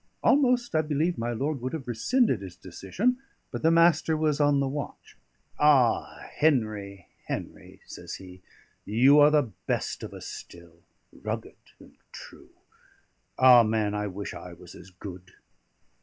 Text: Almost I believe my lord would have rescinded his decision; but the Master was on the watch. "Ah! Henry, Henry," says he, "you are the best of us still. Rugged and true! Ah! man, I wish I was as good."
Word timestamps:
Almost 0.23 0.73
I 0.73 0.81
believe 0.81 1.19
my 1.19 1.31
lord 1.31 1.61
would 1.61 1.73
have 1.73 1.87
rescinded 1.87 2.41
his 2.41 2.55
decision; 2.55 3.19
but 3.51 3.61
the 3.61 3.69
Master 3.69 4.17
was 4.17 4.39
on 4.41 4.59
the 4.59 4.67
watch. 4.67 5.15
"Ah! 5.59 6.25
Henry, 6.37 7.05
Henry," 7.27 7.81
says 7.85 8.15
he, 8.15 8.41
"you 8.83 9.19
are 9.19 9.29
the 9.29 9.51
best 9.67 10.01
of 10.01 10.11
us 10.15 10.25
still. 10.25 10.81
Rugged 11.13 11.53
and 11.79 11.97
true! 12.11 12.49
Ah! 13.37 13.61
man, 13.61 13.93
I 13.93 14.07
wish 14.07 14.33
I 14.33 14.53
was 14.53 14.73
as 14.73 14.89
good." 14.89 15.33